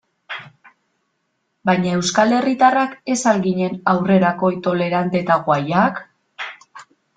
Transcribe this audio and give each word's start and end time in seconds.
Baina 1.69 1.91
euskal 1.97 2.33
herritarrak 2.37 2.97
ez 3.17 3.19
al 3.33 3.43
ginen 3.45 3.77
aurrerakoi, 3.95 4.53
tolerante 4.71 5.23
eta 5.23 5.41
guayak? 5.51 6.03